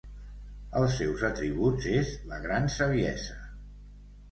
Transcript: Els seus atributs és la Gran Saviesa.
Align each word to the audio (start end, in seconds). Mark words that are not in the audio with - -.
Els 0.79 0.95
seus 1.01 1.25
atributs 1.29 1.87
és 1.99 2.11
la 2.33 2.41
Gran 2.49 2.67
Saviesa. 2.79 3.41